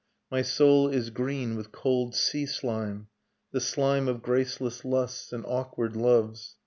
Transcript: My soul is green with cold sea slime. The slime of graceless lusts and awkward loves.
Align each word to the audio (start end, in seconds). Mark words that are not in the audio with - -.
My 0.31 0.41
soul 0.41 0.87
is 0.89 1.11
green 1.11 1.55
with 1.55 1.71
cold 1.71 2.15
sea 2.15 2.47
slime. 2.47 3.09
The 3.51 3.61
slime 3.61 4.07
of 4.07 4.23
graceless 4.23 4.83
lusts 4.83 5.31
and 5.31 5.45
awkward 5.45 5.95
loves. 5.95 6.55